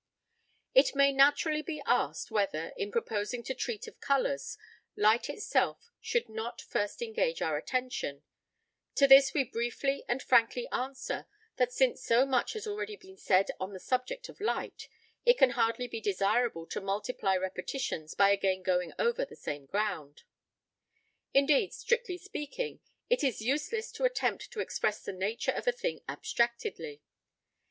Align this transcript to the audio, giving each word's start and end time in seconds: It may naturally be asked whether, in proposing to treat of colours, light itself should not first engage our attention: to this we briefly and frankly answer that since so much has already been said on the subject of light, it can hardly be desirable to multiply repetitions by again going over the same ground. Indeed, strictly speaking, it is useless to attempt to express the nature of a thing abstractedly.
It 0.73 0.95
may 0.95 1.11
naturally 1.13 1.61
be 1.61 1.79
asked 1.85 2.31
whether, 2.31 2.73
in 2.75 2.91
proposing 2.91 3.43
to 3.43 3.53
treat 3.53 3.87
of 3.87 3.99
colours, 4.01 4.57
light 4.95 5.29
itself 5.29 5.91
should 6.01 6.27
not 6.27 6.59
first 6.59 7.03
engage 7.03 7.39
our 7.43 7.55
attention: 7.55 8.23
to 8.95 9.07
this 9.07 9.35
we 9.35 9.43
briefly 9.43 10.03
and 10.07 10.23
frankly 10.23 10.67
answer 10.71 11.27
that 11.57 11.71
since 11.71 12.03
so 12.03 12.25
much 12.25 12.53
has 12.53 12.65
already 12.65 12.95
been 12.95 13.15
said 13.15 13.51
on 13.59 13.73
the 13.73 13.79
subject 13.79 14.27
of 14.27 14.41
light, 14.41 14.89
it 15.23 15.37
can 15.37 15.51
hardly 15.51 15.87
be 15.87 16.01
desirable 16.01 16.65
to 16.65 16.81
multiply 16.81 17.35
repetitions 17.37 18.15
by 18.15 18.31
again 18.31 18.63
going 18.63 18.93
over 18.97 19.23
the 19.23 19.35
same 19.35 19.67
ground. 19.67 20.23
Indeed, 21.31 21.73
strictly 21.73 22.17
speaking, 22.17 22.79
it 23.07 23.23
is 23.23 23.39
useless 23.43 23.91
to 23.91 24.05
attempt 24.05 24.49
to 24.49 24.61
express 24.61 25.03
the 25.03 25.13
nature 25.13 25.51
of 25.51 25.67
a 25.67 25.71
thing 25.71 26.01
abstractedly. 26.09 27.03